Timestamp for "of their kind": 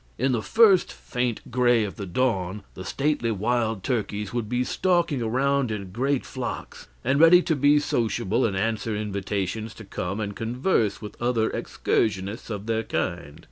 12.49-13.39